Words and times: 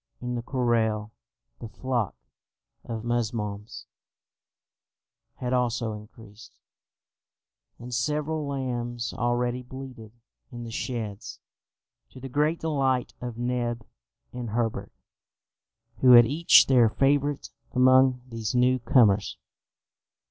In 0.19 0.33
the 0.33 0.41
corral, 0.41 1.11
the 1.59 1.69
flock 1.69 2.15
of 2.83 3.03
musmons 3.03 3.85
had 5.35 5.53
also 5.53 5.93
increased, 5.93 6.53
and 7.77 7.93
several 7.93 8.47
lambs 8.47 9.13
already 9.13 9.61
bleated 9.61 10.11
in 10.51 10.63
the 10.63 10.71
sheds, 10.71 11.39
to 12.09 12.19
the 12.19 12.29
great 12.29 12.59
delight 12.61 13.13
of 13.21 13.37
Neb 13.37 13.85
and 14.33 14.49
Herbert, 14.49 14.91
who 15.99 16.13
had 16.13 16.25
each 16.25 16.65
their 16.65 16.89
favourite 16.89 17.51
among 17.71 18.23
these 18.27 18.55
new 18.55 18.79
comers. 18.79 19.37